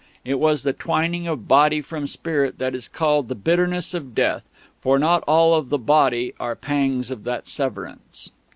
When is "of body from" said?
1.27-2.07